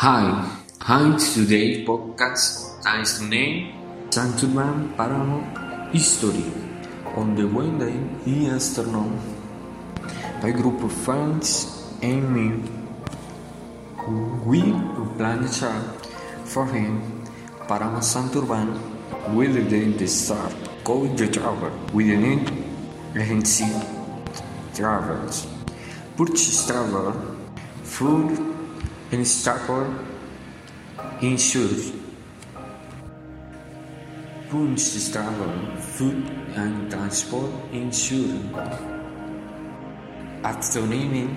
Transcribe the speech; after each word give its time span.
Hi, 0.00 0.32
hi 0.80 1.12
today's 1.20 1.84
podcast 1.84 2.72
is 3.02 3.20
named 3.20 3.68
Santurban 4.08 4.96
Paranormal 4.96 5.92
History. 5.92 6.48
On 7.20 7.36
the 7.36 7.44
Wednesday 7.44 8.00
in 8.24 8.48
afternoon 8.48 9.20
by 10.40 10.52
group 10.56 10.80
of 10.82 10.90
friends 11.04 11.84
and 12.00 12.24
me. 12.32 12.64
We 14.48 14.72
plan 15.20 15.44
a 15.44 15.52
chat 15.52 15.84
for 16.48 16.64
him. 16.64 17.04
Paramo 17.68 18.00
Santurban 18.00 18.72
will 19.36 19.52
the 19.52 20.08
start 20.08 20.56
go 20.82 21.04
the 21.12 21.28
travel 21.28 21.76
with 21.92 22.08
an 22.08 22.24
agency 23.20 23.68
travels. 24.72 25.44
Purchase 26.16 26.64
travel 26.64 27.12
food 27.84 28.59
travel 29.42 29.92
insurance 31.20 31.92
purchase 34.50 35.10
travel 35.10 35.50
food 35.76 36.26
and 36.54 36.90
transport 36.90 37.50
insurance 37.72 38.54
naming 40.86 41.34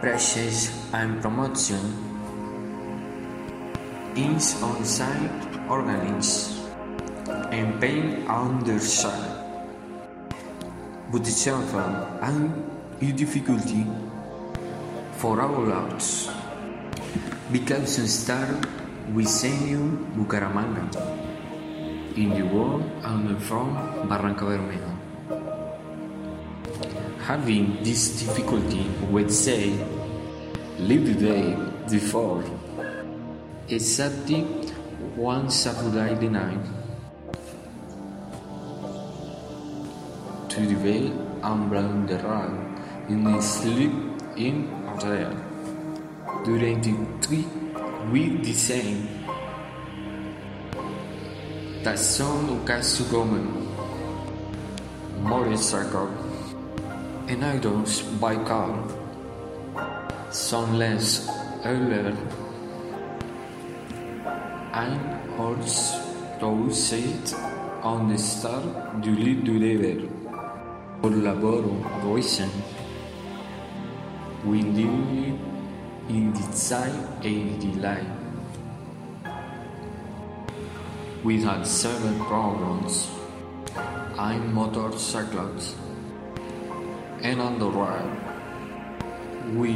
prices 0.00 0.70
and 0.92 1.20
promotion. 1.20 2.10
Is 4.14 4.62
on 4.62 4.84
site 4.84 5.30
organized 5.70 6.60
and 7.50 7.80
paying 7.80 8.28
on 8.28 8.62
their 8.62 8.78
side. 8.78 9.40
But 11.10 11.24
the 11.24 11.30
and 12.20 12.52
difficulty 13.16 13.86
for 15.22 15.40
our 15.40 15.86
we 17.52 17.60
start 17.62 18.66
with 19.14 19.28
Senior 19.28 19.78
Bucaramanga. 20.18 20.82
In 22.16 22.30
the 22.30 22.42
world 22.42 22.82
and 23.04 23.40
from 23.40 23.70
Barranca 24.08 24.42
Bermeja. 24.50 24.90
Having 27.20 27.84
this 27.84 28.18
difficulty, 28.18 28.84
we 29.12 29.28
say, 29.28 29.70
leave 30.80 31.06
the 31.06 31.14
day 31.14 31.56
before. 31.88 32.42
Exactly 33.68 34.42
one 35.14 35.48
Saturday 35.48 36.28
night. 36.28 36.66
To 40.48 40.66
the 40.66 40.74
veil 40.74 41.14
and 41.44 41.70
blown 41.70 42.06
the 42.06 42.18
rug 42.18 42.58
in 43.08 43.24
a 43.28 43.40
sleep 43.40 43.92
in 44.36 44.81
hotel. 45.02 45.34
During 46.44 46.80
the 46.80 46.94
three 47.26 47.46
week 48.10 48.42
the 48.42 48.52
same 48.52 49.08
that 51.82 51.98
some 51.98 52.66
has 52.66 52.96
to 52.96 53.04
go 53.04 53.24
motorcycle 55.20 56.08
and 57.28 57.44
idols 57.44 58.02
by 58.22 58.34
car 58.44 58.74
some 60.30 60.78
less 60.78 61.28
earlier 61.64 62.16
and 64.74 65.00
horse 65.36 65.96
those 66.40 66.88
sit 66.88 67.34
on 67.82 68.08
the 68.08 68.18
star 68.18 68.62
duly 69.00 69.34
deliver 69.34 69.94
for 71.00 71.10
laboro 71.10 71.74
voicing 72.02 72.81
we 74.44 74.62
live 74.62 75.38
in 76.08 76.32
and 77.22 77.62
the 77.62 77.80
light 77.80 78.06
we 81.22 81.40
had 81.40 81.64
several 81.64 82.18
problems. 82.24 83.08
I'm 84.18 84.52
motorcycles 84.52 85.76
and 87.22 87.40
on 87.40 87.60
the 87.60 87.70
road 87.70 88.10
we 89.54 89.74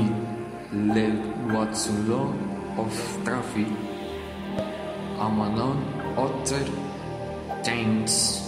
led 0.72 1.52
what's 1.52 1.88
law 2.08 2.34
of 2.76 2.91
traffic. 3.24 3.68
Among 5.18 5.58
other 6.18 6.64
things. 7.62 8.42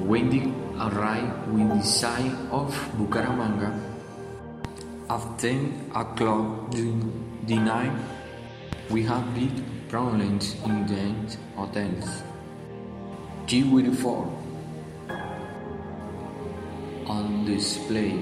When 0.00 0.28
we 0.28 0.52
arrived 0.78 1.48
with 1.48 1.68
the 1.68 1.82
side 1.82 2.34
of 2.50 2.74
Bucaramanga 2.98 3.95
at 5.08 5.38
10 5.38 5.90
o'clock 5.94 6.70
the 6.70 7.56
night, 7.56 7.92
we 8.90 9.02
had 9.02 9.34
big 9.34 9.50
problems 9.88 10.56
in 10.64 10.86
the 10.86 11.36
hotels. 11.56 12.22
G24 13.46 14.46
on 17.06 17.44
display 17.44 18.12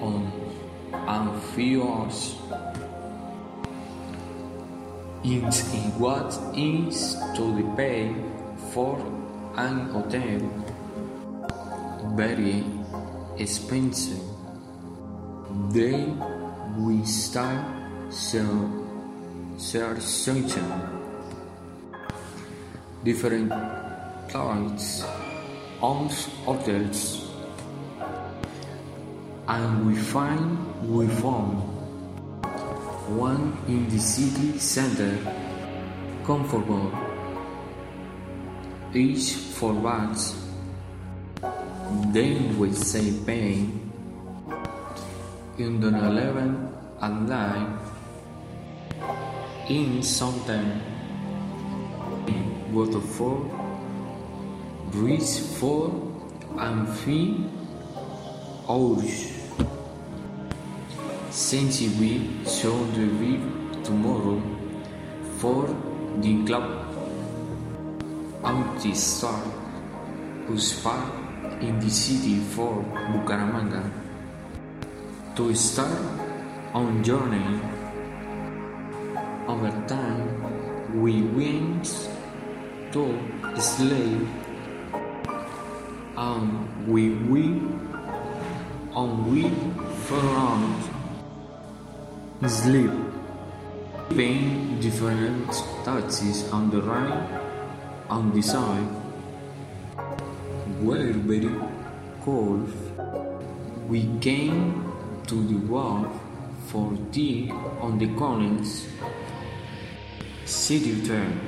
on 0.00 0.32
amphibious 0.92 2.36
is 5.22 5.62
what 5.98 6.32
is 6.56 7.16
to 7.36 7.54
be 7.54 7.64
paid 7.76 8.16
for 8.72 8.96
an 9.56 9.90
hotel 9.90 10.40
very 12.16 12.64
expensive. 13.38 14.20
Then 15.70 16.22
we 16.78 17.04
start 17.04 17.64
searching 18.10 18.90
different 23.04 23.50
types 24.28 25.04
of 25.82 26.12
hotels 26.44 27.30
and 29.48 29.86
we 29.86 29.96
find 29.96 30.58
we 30.88 31.06
found 31.08 31.58
one 33.16 33.56
in 33.66 33.88
the 33.88 33.98
city 33.98 34.56
center, 34.58 35.18
comfortable, 36.24 36.92
each 38.94 39.32
for 39.58 39.74
bags. 39.74 40.36
Then 42.12 42.56
we 42.58 42.72
say 42.72 43.12
paying 43.26 43.79
in 45.58 45.80
the 45.80 45.88
11 45.88 46.74
at 47.02 47.12
night 47.22 47.78
in 49.68 50.02
something 50.02 50.80
waterfall, 52.72 53.50
breeze 54.90 55.58
for 55.58 55.90
and 56.58 56.88
fee 56.88 57.44
hours. 58.68 59.36
Since 61.30 61.80
we 61.98 62.30
show 62.46 62.76
the 62.94 63.06
view 63.18 63.40
tomorrow 63.84 64.42
for 65.38 65.66
the 66.20 66.44
club 66.44 66.66
empty 68.44 68.94
star 68.94 69.38
whose 70.46 70.80
park 70.82 71.12
in 71.60 71.78
the 71.78 71.90
city 71.90 72.40
for 72.54 72.82
Bucaramanga 73.12 73.82
to 75.36 75.54
start 75.54 76.02
on 76.74 77.02
journey. 77.04 77.60
Over 79.46 79.70
time 79.86 81.00
we 81.00 81.22
went 81.22 82.08
to 82.92 83.04
slave 83.60 84.28
and 86.16 86.88
we 86.88 87.10
will 87.30 87.62
and 88.96 89.32
we 89.32 89.50
found 90.08 90.82
sleep. 92.46 92.90
Paying 94.10 94.80
different 94.80 95.52
taxes 95.84 96.50
on 96.50 96.70
the 96.70 96.82
right 96.82 97.40
and 98.10 98.34
the 98.34 98.42
side. 98.42 98.88
Were 100.82 101.12
very 101.12 101.54
cold. 102.24 102.72
We 103.88 104.08
came 104.20 104.89
to 105.30 105.36
the 105.46 105.58
wharf 105.70 106.10
for 106.66 106.92
tea 107.12 107.52
on 107.80 107.98
the 107.98 108.08
Collins 108.18 108.88
city 110.44 111.06
turn. 111.06 111.38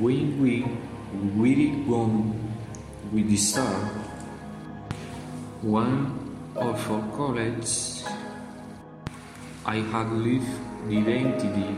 When 0.00 0.40
we 0.40 0.64
really 1.36 1.70
gone 1.84 2.40
with 3.12 3.28
the 3.28 3.36
star. 3.36 3.74
One 5.60 6.34
of 6.56 6.90
our 6.90 7.16
colleagues 7.16 8.04
I 9.66 9.76
had 9.92 10.10
left 10.10 10.52
the 10.88 10.96
identity 10.96 11.76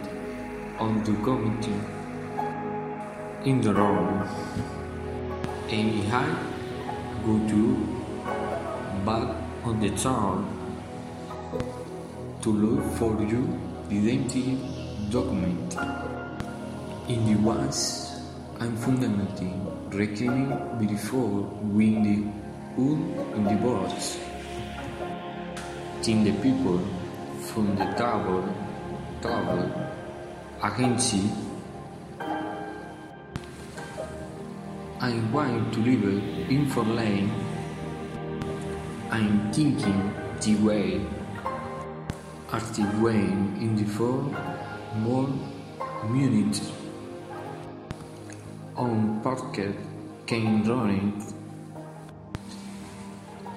on 0.78 1.02
the 1.02 1.14
committee 1.26 1.80
in 3.50 3.60
the 3.60 3.74
room 3.74 4.28
and 5.68 6.04
had 6.04 6.36
go 7.26 7.34
to 7.48 7.62
back 9.04 9.51
on 9.64 9.80
the 9.80 9.90
town 9.90 10.46
to 12.42 12.50
look 12.50 12.84
for 12.98 13.12
you, 13.22 13.60
your 13.88 14.02
identity 14.02 14.58
document. 15.10 15.76
In 17.08 17.26
the 17.26 17.34
was 17.40 18.20
and 18.60 18.78
fundamentally 18.78 19.52
reclaiming 19.90 20.50
before 20.86 21.42
when 21.74 22.02
the 22.02 22.42
in 22.76 23.44
the 23.44 23.54
box. 23.62 24.18
Team 26.02 26.24
the 26.24 26.32
people 26.42 26.80
from 27.42 27.76
the 27.76 27.84
travel 27.96 28.42
travel 29.20 29.70
agency 30.64 31.30
I 35.00 35.12
want 35.32 35.74
to 35.74 35.80
live 35.80 36.04
in 36.48 36.66
for 36.70 36.84
lane. 36.84 37.51
I'm 39.12 39.52
thinking 39.52 40.10
the 40.40 40.54
way 40.64 40.98
as 42.50 42.70
the 42.70 42.84
way 42.98 43.20
in 43.60 43.76
the 43.76 43.84
four 43.84 44.22
more 44.96 45.28
minutes. 46.08 46.72
On 48.74 49.20
parket 49.22 49.76
came 50.26 50.64
running 50.64 51.22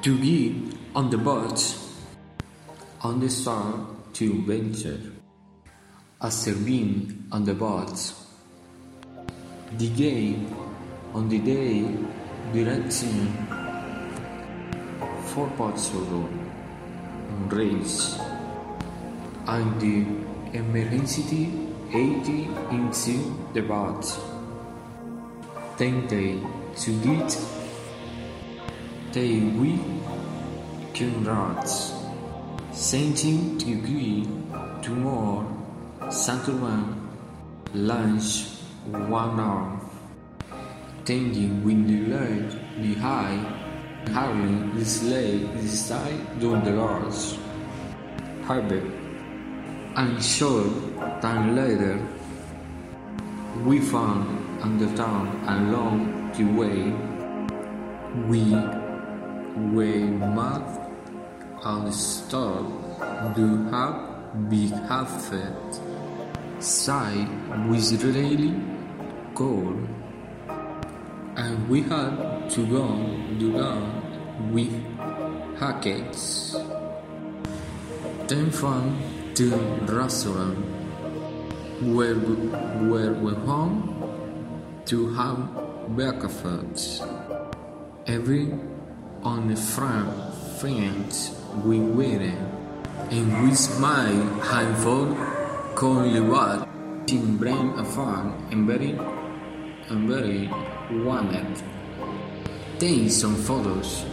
to 0.02 0.19
get 0.19 0.78
on 0.94 1.10
the 1.10 1.18
boat 1.18 1.78
on 3.00 3.22
the 3.22 3.30
start 3.30 4.13
to 4.16 4.44
venture. 4.44 5.00
A 6.19 6.31
being 6.66 7.30
on 7.31 7.46
the 7.46 7.54
boat. 7.54 8.12
The 9.78 9.90
game 9.90 10.54
on 11.13 11.30
the 11.30 11.40
day 11.40 11.88
directing 12.52 13.55
four 15.36 15.50
parts 15.58 15.90
of 15.90 16.10
the 16.10 17.56
race 17.58 18.18
and 19.48 19.82
the 19.82 20.58
emergency 20.58 21.52
80 21.94 22.48
into 22.72 23.36
the 23.54 23.62
boat. 23.62 24.06
Then 25.78 26.08
they 26.08 26.40
to 26.84 26.92
get 27.04 27.38
they 29.12 29.40
we 29.60 29.78
comrades 30.94 31.94
sending 32.72 33.58
to 33.58 33.74
agree 33.74 34.24
to 34.84 34.92
more 34.92 35.44
Santorum 36.04 36.96
lunch 37.74 38.48
one 38.88 39.38
hour 39.38 39.81
tending 41.04 41.62
when 41.66 41.86
the 41.88 42.00
light 42.16 42.81
behind 42.81 43.46
hardly 43.46 43.75
this 44.74 45.86
side 45.88 46.40
down 46.40 46.63
the 46.63 46.72
doors. 46.72 47.38
However, 48.44 48.81
and 49.96 50.24
short 50.24 50.68
time 51.22 51.56
later, 51.56 52.00
we 53.66 53.80
found 53.80 54.62
on 54.62 54.78
the 54.78 54.88
town 54.96 55.28
along 55.48 56.31
the 56.34 56.44
way 56.44 56.92
we 58.28 58.54
were 59.74 60.06
mad 60.36 60.63
and 61.63 61.94
start 61.94 62.66
to 63.36 63.63
have 63.72 64.50
big 64.50 64.72
effect. 64.74 65.81
Side 66.60 67.28
was 67.69 68.04
really 68.04 68.54
cold 69.34 69.88
and 71.38 71.69
we 71.69 71.81
had 71.81 72.35
to 72.50 72.65
go 72.68 72.88
down 73.57 74.51
with 74.51 74.71
hackets. 75.57 76.56
Then 78.27 78.51
found 78.51 79.01
the 79.36 79.57
restaurant 79.92 80.57
where 81.81 82.15
we, 82.15 82.36
where 82.89 83.13
we 83.13 83.33
home 83.45 84.81
to 84.86 85.13
have 85.13 85.38
breakfast. 85.89 87.03
Every 88.07 88.53
on 89.24 89.47
the 89.47 89.56
front 89.56 90.33
friends 90.59 91.36
we 91.63 91.80
were 91.80 92.31
and 93.12 93.44
we 93.44 93.53
smile 93.56 94.42
and 94.42 94.77
for 94.77 95.74
calling 95.75 96.30
what 96.30 96.68
in 97.07 97.38
brain 97.38 97.74
a 97.77 97.86
fun 97.86 98.33
and 98.51 98.65
very 98.65 98.92
and 99.89 100.09
very 100.09 100.50
wanted. 101.03 101.62
Take 102.80 103.10
some 103.10 103.36
photos 103.36 104.04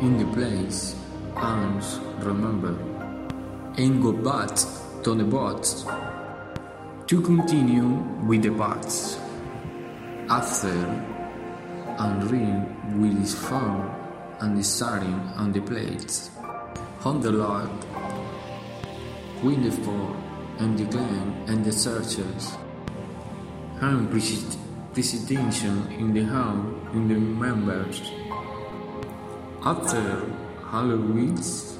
in 0.00 0.18
the 0.18 0.26
place 0.34 0.96
and 1.36 1.80
remember 2.18 2.76
and 3.78 4.02
go 4.02 4.10
back 4.10 4.56
to 5.04 5.14
the 5.14 5.22
boat 5.22 5.62
to 7.06 7.22
continue 7.22 7.86
with 8.26 8.42
the 8.42 8.50
parts. 8.50 9.16
After 10.28 10.74
Henri 12.00 12.50
with 12.98 13.16
his 13.20 13.36
phone 13.36 13.94
and 14.40 14.58
the 14.58 14.64
starting 14.64 15.20
on 15.36 15.52
the 15.52 15.60
plates, 15.60 16.30
on 17.04 17.20
the 17.20 17.30
log, 17.30 17.70
with 19.44 19.62
the 19.62 19.70
fort 19.70 20.16
and 20.58 20.76
the 20.76 20.86
clan 20.86 21.44
and 21.46 21.64
the 21.64 21.70
searchers, 21.70 22.56
presentation 24.92 25.90
in 25.92 26.12
the 26.12 26.24
home 26.24 26.88
in 26.92 27.08
the 27.08 27.14
members. 27.14 28.02
After 29.64 30.24
Halloween's 30.70 31.72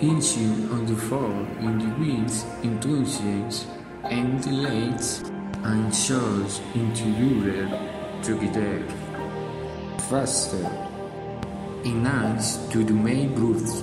Inching 0.00 0.70
on 0.70 0.86
the 0.86 0.96
floor 0.96 1.30
in 1.60 1.78
the 1.78 1.94
winds, 2.00 2.42
in 2.62 2.72
enthusiasms, 2.72 3.66
and 4.04 4.42
the 4.42 4.48
delays, 4.48 5.22
and 5.62 5.94
shows 5.94 6.58
into 6.74 7.04
Europe 7.04 8.22
together. 8.22 8.82
Faster, 10.08 10.64
enhanced 11.84 12.72
to 12.72 12.82
the 12.82 12.94
main 12.94 13.34
routes. 13.34 13.82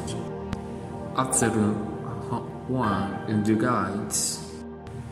After 1.16 1.52
one 2.66 3.14
of 3.30 3.46
the 3.46 3.54
guides 3.54 4.42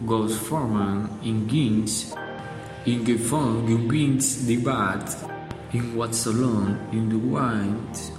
goes 0.07 0.35
formal 0.39 1.07
in 1.21 1.47
Gins, 1.47 2.15
in 2.85 3.03
the 3.03 3.17
phone 3.17 3.65
begins 3.65 4.45
the 4.45 4.57
bat, 4.57 5.15
in 5.73 5.95
what's 5.95 6.25
alone 6.27 6.79
in 6.91 7.09
the 7.09 7.17
wind 7.17 8.11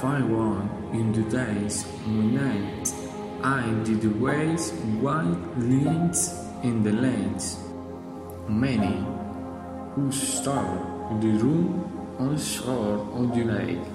find 0.00 0.30
one 0.30 0.68
in 0.92 1.12
the 1.12 1.22
days 1.30 1.86
night. 2.06 2.92
I 3.42 3.62
did 3.84 4.00
the 4.00 4.08
ways 4.08 4.72
white 5.00 5.42
lines 5.58 6.34
in 6.62 6.82
the 6.82 6.92
lanes 6.92 7.58
many 8.48 9.04
who 9.94 10.12
start 10.12 11.20
the 11.20 11.32
room 11.44 12.16
on 12.18 12.38
shore 12.38 13.00
on 13.12 13.30
the 13.30 13.44
lake. 13.44 13.86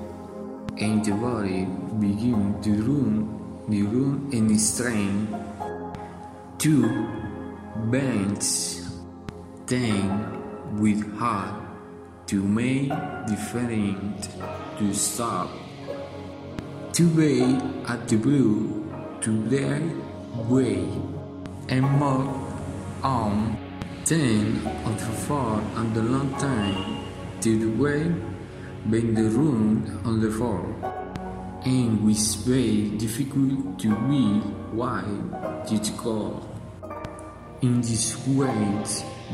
And 0.77 1.03
the 1.03 1.12
body 1.12 1.65
begin 2.00 2.60
the 2.62 2.72
room 2.82 3.65
the 3.70 3.84
room 3.84 4.29
in 4.32 4.48
the 4.48 4.58
strain 4.58 5.27
two 6.58 7.08
bands 7.91 8.78
then 9.69 10.79
with 10.81 11.17
heart 11.17 11.53
to 12.27 12.43
make 12.43 12.89
different 13.27 14.29
to 14.77 14.93
stop. 14.93 15.49
To 16.93 17.07
be 17.09 17.41
at 17.88 18.07
the 18.07 18.17
blue 18.17 18.91
to 19.21 19.31
their 19.47 19.81
way. 20.49 20.85
And 21.69 21.85
more 21.97 22.25
on 23.03 23.57
then 24.05 24.59
on 24.85 24.97
the 24.97 25.05
far 25.27 25.61
and 25.75 25.93
the 25.93 26.01
long 26.01 26.33
time 26.39 27.05
to 27.41 27.59
the 27.59 27.71
way 27.81 28.11
being 28.89 29.13
the 29.13 29.29
room 29.29 30.01
on 30.03 30.19
the 30.19 30.31
floor 30.31 30.65
and 31.65 32.03
we 32.03 32.13
very 32.13 32.89
difficult 32.97 33.77
to 33.77 33.89
be 34.07 34.39
why 34.71 35.03
did 35.67 35.85
go 35.97 36.41
in 37.61 37.81
this 37.81 38.17
way 38.27 38.83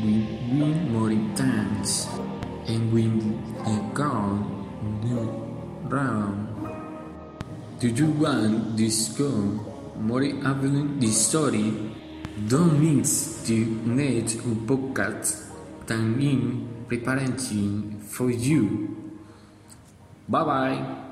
we 0.02 0.26
win 0.52 0.92
more 0.92 1.10
intense 1.10 2.06
and 2.68 2.92
we 2.92 3.08
gone 3.94 4.52
round 5.88 6.46
do 7.78 7.88
you 7.88 8.06
want 8.06 8.74
this 8.74 9.08
go 9.18 9.28
more 10.00 10.24
avenue 10.24 10.98
this 10.98 11.28
story? 11.28 11.92
Don't 12.48 12.80
miss 12.80 13.42
the 13.44 13.66
net 13.84 14.32
podcast 14.64 15.52
that 15.86 16.00
in 16.00 16.84
preparing 16.88 17.36
for 18.00 18.30
you. 18.30 18.96
Bye 20.26 20.44
bye. 20.44 21.05